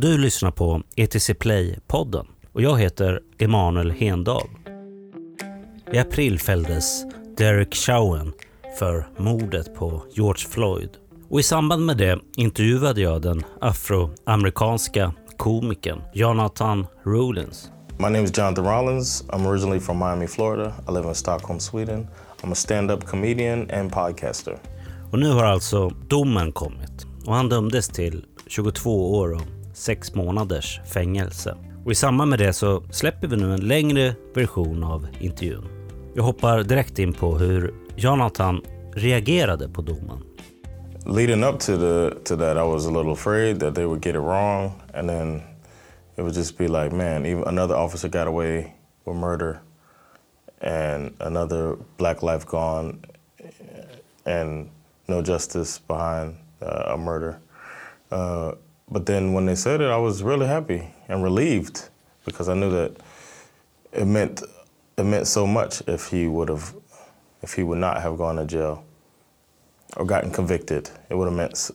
[0.00, 4.48] Du lyssnar på ETC Play-podden och jag heter Emanuel Hendal.
[5.92, 7.04] I april fälldes
[7.36, 8.32] Derek Chauvin
[8.78, 10.90] för mordet på George Floyd.
[11.28, 17.70] Och i samband med det intervjuade jag den afroamerikanska komikern Jonathan Rollins.
[17.98, 19.24] My name is Jonathan Rollins.
[19.28, 20.74] I'm originally from Miami, Florida.
[20.88, 22.06] I live in Stockholm, Sweden.
[22.42, 24.58] I'm a stand-up comedian and podcaster.
[25.12, 29.42] Och nu har alltså domen kommit och han dömdes till 22 år och
[29.76, 31.56] sex månaders fängelse.
[31.84, 35.68] Och i samband med det så släpper vi nu en längre version av intervjun.
[36.14, 38.60] Jag hoppar direkt in på hur Jonathan
[38.94, 40.22] reagerade på domen.
[41.06, 44.14] Leading up to the to that, I was a little afraid that they would get
[44.14, 45.42] it wrong, and then
[46.16, 48.74] it would just be like, man, even another officer got away
[49.04, 49.58] with murder,
[50.60, 52.98] and another black life gone,
[54.24, 54.68] and
[55.08, 57.38] no justice behind uh, a murder.
[58.10, 58.52] Uh,
[58.90, 61.88] but then when they said it, I was really happy and relieved
[62.24, 62.96] because I knew that
[63.92, 64.42] it meant
[64.96, 66.74] it meant so much if he would have
[67.42, 68.84] if he would not have gone to jail
[69.96, 70.90] or gotten convicted.
[71.10, 71.70] It would have meant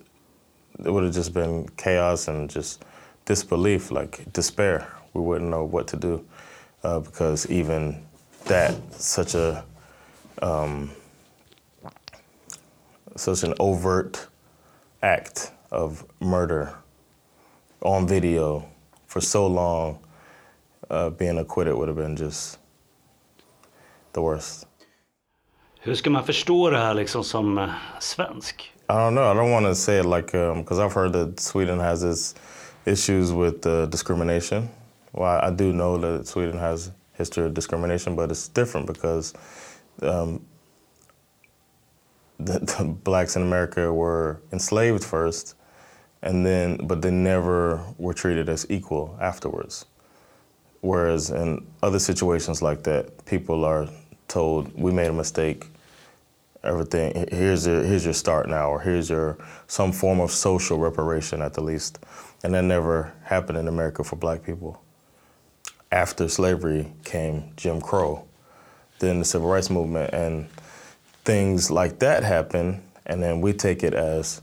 [0.83, 2.83] it would have just been chaos and just
[3.25, 4.87] disbelief, like despair.
[5.13, 6.25] We wouldn't know what to do
[6.83, 8.03] uh, because even
[8.45, 9.65] that such a
[10.41, 10.91] um,
[13.15, 14.27] such an overt
[15.03, 16.75] act of murder
[17.81, 18.63] on video
[19.07, 19.99] for so long,
[20.89, 22.59] uh, being acquitted would have been just
[24.13, 24.67] the worst.
[25.79, 28.73] Hur ska man förstå det här liksom som uh, svensk?
[28.89, 29.31] I don't know.
[29.31, 32.35] I don't want to say it like because um, I've heard that Sweden has its
[32.85, 34.69] issues with uh, discrimination.
[35.13, 39.33] Well, I, I, do know that Sweden has history of discrimination, but it's different because
[40.01, 40.45] um,
[42.39, 45.55] the, the blacks in America were enslaved first,
[46.21, 49.85] and then but they never were treated as equal afterwards.
[50.81, 53.87] Whereas in other situations like that, people are
[54.27, 55.67] told we made a mistake.
[56.63, 59.37] Everything here's your here's your start now, or here's your
[59.67, 61.99] some form of social reparation at the least,
[62.43, 64.81] and that never happened in America for Black people.
[65.91, 68.25] After slavery came Jim Crow,
[68.99, 70.47] then the Civil Rights Movement, and
[71.25, 74.41] things like that happen, and then we take it as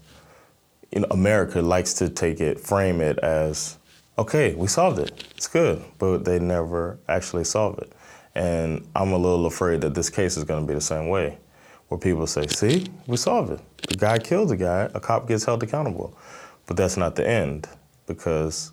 [0.92, 3.78] you know, America likes to take it, frame it as,
[4.18, 5.24] okay, we solved it.
[5.36, 7.92] It's good, but they never actually solve it.
[8.34, 11.38] And I'm a little afraid that this case is going to be the same way,
[11.88, 13.60] where people say, see, we solved it.
[13.88, 16.16] The guy killed the guy, a cop gets held accountable.
[16.66, 17.68] But that's not the end,
[18.06, 18.72] because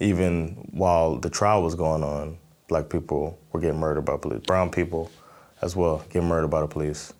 [0.00, 4.70] even while the trial was going on, black people were getting murdered by police, brown
[4.70, 5.10] people
[5.62, 7.14] as well, getting murdered by the police.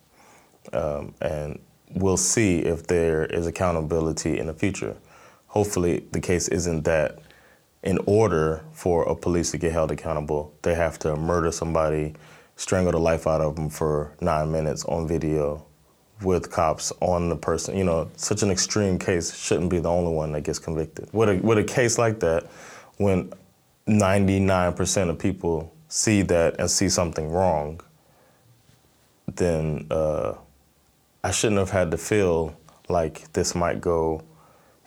[0.72, 1.59] Um, and
[1.94, 4.97] we'll see if there is accountability in the future.
[5.49, 7.19] Hopefully, the case isn't that
[7.82, 12.15] in order for a police to get held accountable, they have to murder somebody,
[12.56, 15.65] strangle the life out of them for nine minutes on video
[16.22, 17.77] with cops on the person.
[17.77, 21.09] You know, such an extreme case shouldn't be the only one that gets convicted.
[21.12, 22.48] With a, with a case like that,
[22.97, 23.32] when
[23.87, 27.81] 99% of people see that and see something wrong,
[29.37, 30.34] then uh,
[31.25, 32.53] I shouldn't have had to feel
[32.89, 34.23] like this might go,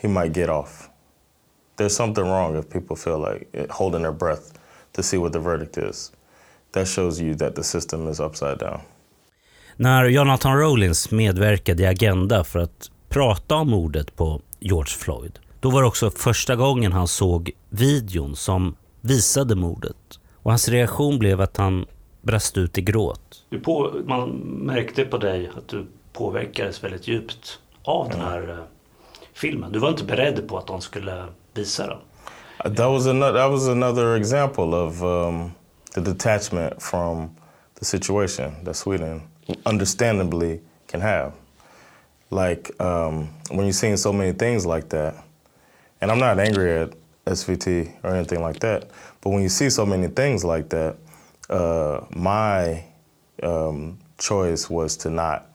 [0.01, 0.89] he might get off.
[1.75, 4.59] There's something wrong if people feel like holding their breath
[4.93, 6.11] to see what the verdict is.
[6.71, 8.79] That shows you that the system is upside down.
[9.75, 15.69] När Jonathan Rollins medverkade i Agenda för att prata om mordet på George Floyd, då
[15.69, 20.19] var det också första gången han såg videon som visade mordet.
[20.33, 21.85] Och hans reaktion blev att han
[22.21, 23.45] brast ut i gråt.
[23.49, 28.63] Du på, man märkte på dig att du påverkades väldigt djupt av den här uh,
[29.33, 29.71] filmen.
[29.71, 31.97] Du var inte beredd på att de skulle visa den.
[32.75, 35.51] That was another, that was another example of um,
[35.95, 37.29] the detachment from
[37.79, 39.21] the situation that Sweden
[39.65, 41.31] understandably can have.
[42.29, 45.15] Like um, when you're seeing so many things like that,
[46.01, 46.93] and I'm not angry at
[47.25, 48.89] SVT or anything like that,
[49.21, 50.95] but when you see so many things like that,
[51.49, 52.83] uh, my
[53.43, 55.50] um, choice was to not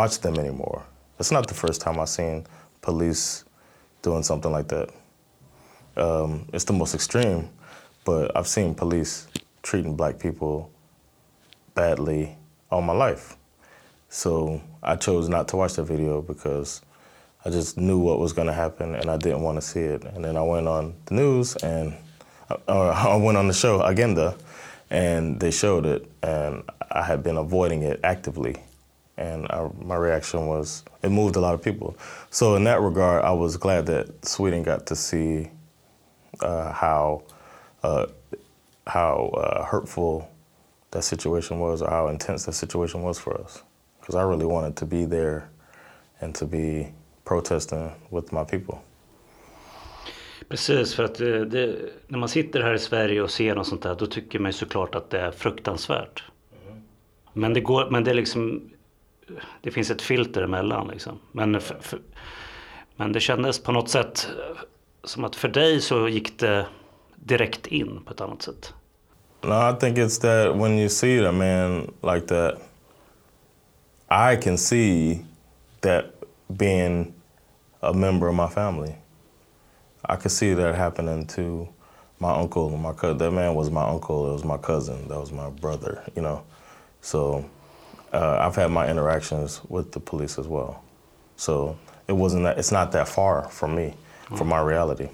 [0.00, 0.82] watch them anymore.
[1.18, 2.46] It's not the first time I've seen
[2.80, 3.44] police
[4.00, 4.88] doing something like that.
[5.94, 7.50] Um, it's the most extreme,
[8.06, 9.28] but I've seen police
[9.62, 10.70] treating black people
[11.74, 12.34] badly
[12.70, 13.36] all my life.
[14.08, 16.80] So I chose not to watch the video because
[17.44, 20.02] I just knew what was going to happen and I didn't want to see it.
[20.04, 21.92] And then I went on the news and
[22.48, 22.56] uh,
[23.06, 24.34] I went on the show Agenda
[24.88, 28.56] and they showed it and I had been avoiding it actively
[29.20, 31.96] and I, my reaction was it moved a lot of people.
[32.30, 35.50] So in that regard, I was glad that Sweden got to see
[36.40, 37.22] uh, how
[37.82, 38.06] uh,
[38.86, 40.28] how uh, hurtful
[40.90, 43.62] that situation was, or how intense that situation was for us.
[44.00, 45.50] Because I really wanted to be there
[46.20, 46.92] and to be
[47.24, 48.78] protesting with my people.
[50.48, 51.76] Precis, för att eh, det,
[52.08, 54.52] när man sitter här i Sverige och ser något sånt där, då tycker man ju
[54.52, 56.24] såklart att det är fruktansvärt.
[56.66, 56.82] Mm.
[57.32, 58.70] Men det går, men det är liksom,
[59.60, 61.18] det finns ett filter emellan liksom.
[61.32, 62.00] Men, för, för,
[62.96, 64.62] men det kändes på något sätt eh,
[65.04, 66.66] som att för dig så gick det
[67.14, 68.74] direkt in på ett annat sätt.
[69.42, 72.58] No, I think it's that when you see a man like that,
[74.10, 75.24] I can see
[75.80, 76.04] that
[76.48, 77.14] being
[77.80, 78.94] a member of my family.
[80.04, 81.68] I could see that happening to
[82.18, 83.18] my uncle, my cousin.
[83.18, 84.28] That man was my uncle.
[84.28, 85.08] It was my cousin.
[85.08, 86.02] That was my brother.
[86.14, 86.42] You know,
[87.00, 87.44] so
[88.12, 90.82] uh, I've had my interactions with the police as well.
[91.36, 91.76] So
[92.08, 92.58] it wasn't that.
[92.58, 93.94] It's not that far from me,
[94.28, 94.38] mm.
[94.38, 95.08] from my reality.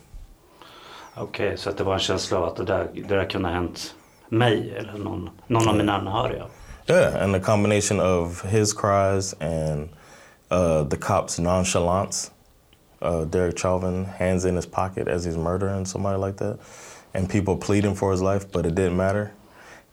[1.19, 3.55] Okej, okay, så det var en känsla av att det där, det där kunde ha
[3.55, 3.95] hänt
[4.29, 6.47] mig eller någon, någon av mina anhöriga?
[6.89, 9.89] Yeah, and the combination of his cries and
[10.51, 12.31] uh, the cops' nonchalance
[13.03, 16.59] uh, Derek Chauvin hands in his pocket as he's murdering somebody like that,
[17.15, 19.33] and people pleading for his life, but it didn't matter,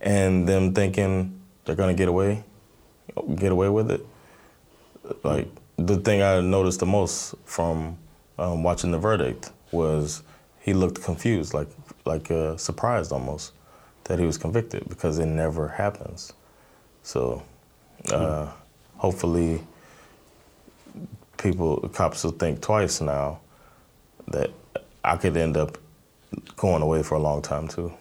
[0.02, 2.44] and them thinking they're gonna get away,
[3.36, 4.06] get away with it.
[5.24, 5.48] Like
[5.78, 7.98] the thing I noticed the most from
[8.38, 10.24] um, watching the verdict was
[10.60, 11.68] he looked confused, like
[12.06, 13.54] like uh, surprised almost
[14.06, 16.34] that he was convicted because it never happens.
[17.04, 17.44] So
[18.12, 18.48] uh,
[18.98, 19.62] hopefully
[21.38, 23.40] people, cops will think twice now
[24.28, 24.50] that
[25.04, 25.78] I could end up
[26.56, 27.94] going away for a long time too.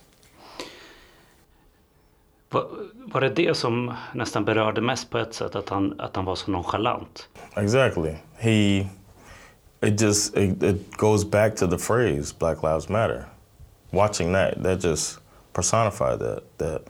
[2.52, 6.34] Var, det det som nästan berörde mest på ett sätt, att han, att han var
[6.34, 7.28] så nonchalant?
[7.56, 8.14] Exactly.
[8.38, 8.86] He,
[9.80, 13.24] it just, it, it goes back to the phrase Black Lives Matter.
[13.90, 15.18] Watching that, that just
[15.52, 16.82] personified that, that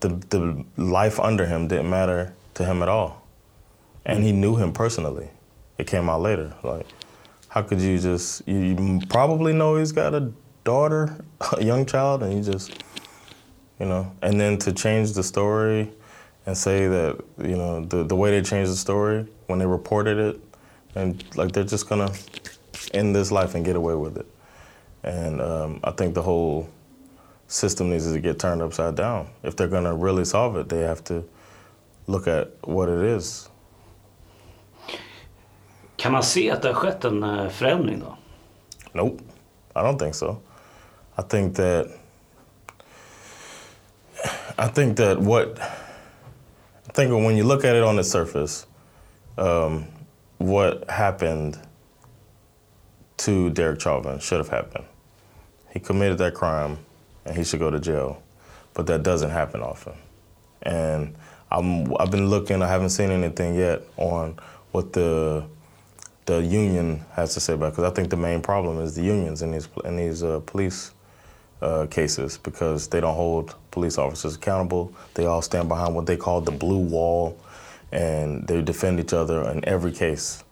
[0.00, 3.22] the, the life under him didn't matter to him at all.
[4.04, 5.28] And he knew him personally.
[5.78, 6.52] it came out later.
[6.62, 6.86] Like,
[7.48, 8.46] how could you just?
[8.46, 10.32] You probably know he's got a
[10.64, 11.16] daughter,
[11.56, 12.82] a young child, and you just,
[13.78, 15.90] you know, and then to change the story
[16.46, 20.18] and say that you know the the way they changed the story when they reported
[20.18, 20.40] it,
[20.94, 22.12] and like they're just gonna
[22.92, 24.26] end this life and get away with it.
[25.02, 26.68] And um, I think the whole
[27.46, 29.28] system needs to get turned upside down.
[29.42, 31.24] If they're gonna really solve it, they have to
[32.06, 33.48] look at what it is
[35.98, 38.16] Kan man se att det har skett en eh, förändring då?
[38.92, 39.22] Nope,
[39.74, 40.36] I don't think so.
[41.18, 41.86] I think that
[44.58, 48.66] I think that what I think when you look at it on the surface,
[49.36, 49.86] um,
[50.38, 51.56] what happened
[53.18, 54.84] to Derek Chauvin should have happened.
[55.70, 56.78] He committed that crime,
[57.24, 58.20] and he should go to jail.
[58.74, 59.94] But that doesn't happen often.
[60.62, 61.14] And
[61.52, 62.60] I'm, I've been looking.
[62.60, 64.38] I haven't seen anything yet on
[64.72, 65.44] what the
[66.26, 69.40] the union has to say about because I think the main problem is the unions
[69.40, 70.92] in these in these uh, police
[71.62, 74.92] uh, cases because they don't hold police officers accountable.
[75.14, 77.38] They all stand behind what they call the blue wall,
[77.92, 80.42] and they defend each other in every case.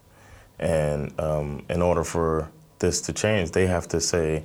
[0.60, 4.44] And um, in order for this to change, they have to say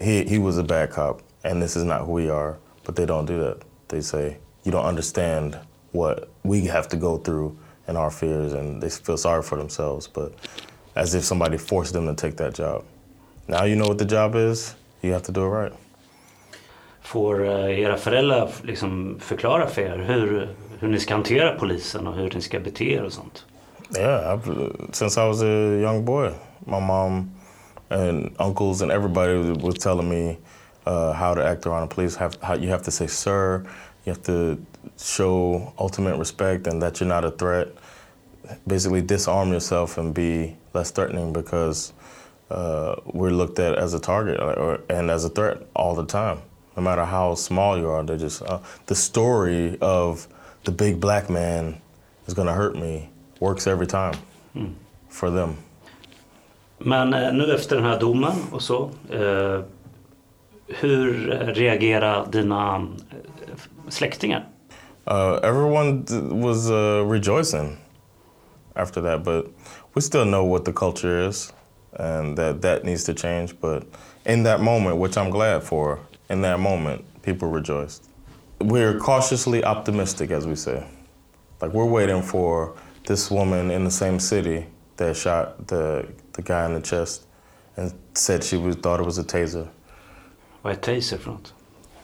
[0.00, 2.56] he he was a bad cop, and this is not who we are.
[2.84, 3.58] But they don't do that.
[3.88, 5.58] They say you don't understand
[5.92, 10.08] what we have to go through and our fears and they feel sorry for themselves,
[10.08, 10.32] but
[10.96, 12.84] as if somebody forced them to take that job.
[13.48, 15.72] Now you know what the job is, you have to do it right.
[17.02, 20.48] Får eh, era föräldrar liksom förklara för er hur,
[20.80, 23.44] hur ni ska hantera polisen och hur ni ska bete er och sånt?
[23.96, 26.32] Yeah, I've, since I was a young boy,
[26.64, 27.30] my mom
[27.90, 30.38] and uncles and everybody was telling me
[30.86, 32.16] uh, how to act around the police.
[32.16, 33.66] Have, how, you have to say sir,
[34.04, 34.58] you have to
[34.98, 37.68] show ultimate respect and that you're not a threat.
[38.66, 41.92] Basically, disarm yourself and be less threatening because
[42.50, 46.06] uh, we're looked at as a target uh, or, and as a threat all the
[46.06, 46.38] time.
[46.76, 50.26] No matter how small you are, they just uh, the story of
[50.64, 51.80] the big black man
[52.26, 53.08] is going to hurt me
[53.40, 54.14] works every time
[54.54, 54.72] mm.
[55.08, 55.56] for them.
[56.78, 59.60] Men eh, nu efter den här domen och så, eh,
[60.66, 61.12] hur
[61.54, 62.74] reagerar dina
[63.10, 64.46] eh, släktingar?
[65.04, 66.04] Uh, everyone
[66.42, 67.76] was uh, rejoicing
[68.74, 69.46] after that, but
[69.94, 71.52] we still know what the culture is
[71.98, 73.60] and that that needs to change.
[73.60, 73.82] But
[74.24, 75.98] in that moment, which I'm glad for,
[76.28, 78.08] in that moment, people rejoiced.
[78.60, 80.86] We're cautiously optimistic, as we say.
[81.60, 82.76] Like we're waiting for
[83.06, 87.26] this woman in the same city that shot the the guy in the chest
[87.76, 89.68] and said she was thought it was a taser.
[90.62, 91.54] Vad är taser för något?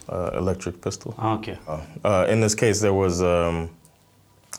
[0.09, 1.15] Uh, electric pistol.
[1.19, 1.59] Ah, okay.
[2.03, 3.69] Uh, in this case, there was um,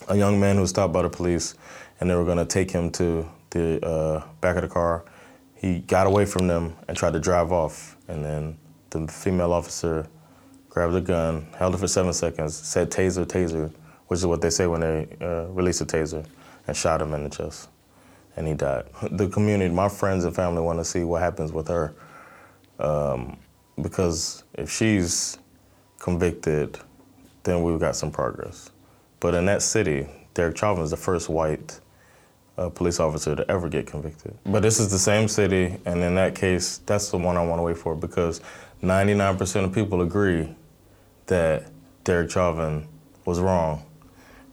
[0.08, 1.56] a young man who was stopped by the police,
[2.00, 5.04] and they were going to take him to the uh, back of the car.
[5.56, 8.58] He got away from them and tried to drive off, and then
[8.92, 10.08] the female officer
[10.70, 13.72] grabbed a gun, held it for seven seconds, said taser, taser,
[14.08, 16.26] which is what they say when they uh, release a taser,
[16.68, 17.70] and shot him in the chest.
[18.36, 18.86] And he died.
[19.12, 21.94] The community, my friends and family want to see what happens with her.
[22.80, 23.38] Um,
[23.82, 25.38] because if she's
[26.00, 26.80] convicted,
[27.44, 28.72] then we've got some progress.
[29.20, 31.80] But in that city, Derek Chauvin is the first white
[32.58, 34.38] uh, police officer to ever get convicted.
[34.46, 37.60] But this is the same city, and in that case, that's the one I want
[37.60, 38.42] to wait for because
[38.82, 40.56] 99% of people agree
[41.28, 41.66] that
[42.04, 42.88] Derek Chauvin
[43.26, 43.84] was wrong.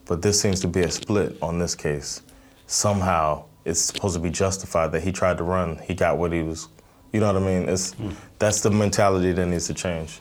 [0.05, 2.23] But this seems to be a split on this case.
[2.67, 6.43] Somehow, it's supposed to be justified that he tried to run, he got what he
[6.43, 6.69] was.
[7.13, 7.69] You know what I mean?
[7.69, 8.15] It's mm.
[8.39, 10.21] that's the mentality that needs to change.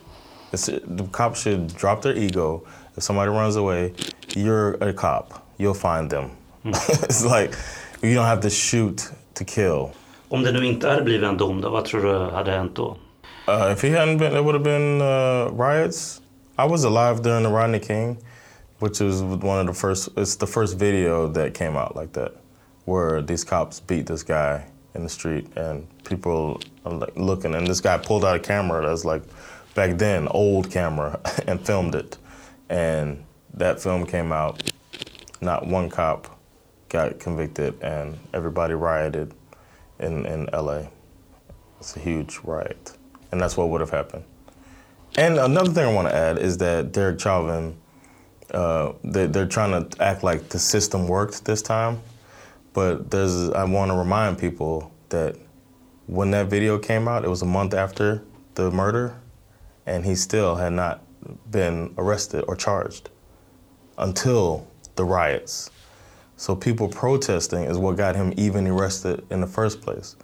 [0.52, 2.64] It's, the cops should drop their ego.
[2.96, 3.92] If somebody runs away,
[4.34, 5.46] you're a cop.
[5.58, 6.30] You'll find them.
[6.64, 7.04] Mm.
[7.04, 7.54] it's like
[8.02, 9.92] you don't have to shoot to kill.
[10.28, 12.96] Om det nu inte hade blivit en dom, då, vad tror du hade hänt då?
[13.46, 16.20] Uh, if he hadn't been, it would have been uh, riots.
[16.58, 18.18] I was alive during the Rodney King,
[18.80, 20.08] which is one of the first.
[20.16, 22.34] It's the first video that came out like that,
[22.86, 27.68] where these cops beat this guy in the street, and people are like looking, and
[27.68, 29.22] this guy pulled out a camera that's like
[29.74, 32.18] back then old camera and filmed it,
[32.68, 33.24] and
[33.54, 34.60] that film came out.
[35.40, 36.36] Not one cop
[36.88, 39.34] got convicted, and everybody rioted
[40.00, 40.90] in in L.A.
[41.78, 42.96] It's a huge riot,
[43.32, 44.24] and that's what would have happened.
[45.16, 47.76] And another thing I want to add is that Derek Chauvin,
[48.52, 52.00] uh, they, they're trying to act like the system worked this time,
[52.72, 55.36] but there's I want to remind people that
[56.06, 58.22] when that video came out, it was a month after
[58.54, 59.16] the murder,
[59.86, 61.02] and he still had not
[61.50, 63.10] been arrested or charged
[63.98, 64.66] until
[64.96, 65.70] the riots.
[66.36, 70.16] So people protesting is what got him even arrested in the first place.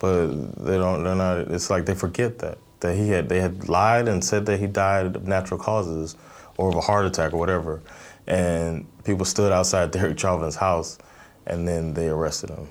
[0.00, 0.26] But
[0.66, 1.04] they don't.
[1.04, 1.38] They're not.
[1.52, 4.66] It's like they forget that that he had they had lied and said that he
[4.66, 6.16] died of natural causes
[6.56, 7.80] or of a heart attack or whatever,
[8.26, 10.98] and people stood outside Derek Chauvin's house,
[11.46, 12.66] and then they arrested him.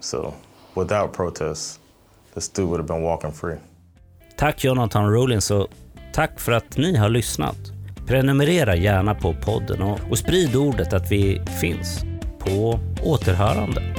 [0.00, 0.34] So
[0.74, 1.78] without protests,
[2.34, 3.56] this dude would have been walking free.
[4.36, 5.66] Tack Jonathan Rollins och
[6.12, 7.56] tack för att ni har lyssnat.
[8.06, 12.04] Prenumerera gärna på podden och, och sprid ordet att vi finns.
[12.38, 13.97] På återhörande.